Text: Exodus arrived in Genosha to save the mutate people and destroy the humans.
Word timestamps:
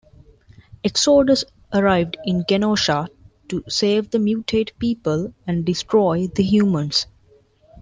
Exodus 0.83 1.43
arrived 1.73 2.17
in 2.25 2.43
Genosha 2.49 3.07
to 3.49 3.63
save 3.69 4.09
the 4.09 4.17
mutate 4.17 4.71
people 4.79 5.31
and 5.45 5.63
destroy 5.63 6.25
the 6.25 6.41
humans. 6.43 7.05